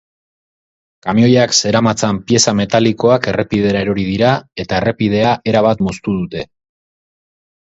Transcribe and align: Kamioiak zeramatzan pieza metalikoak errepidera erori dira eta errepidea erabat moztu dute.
Kamioiak 1.07 1.51
zeramatzan 1.59 2.19
pieza 2.31 2.53
metalikoak 2.61 3.29
errepidera 3.33 3.83
erori 3.87 4.07
dira 4.09 4.33
eta 4.65 4.81
errepidea 4.83 5.37
erabat 5.53 5.85
moztu 5.91 6.17
dute. 6.23 6.49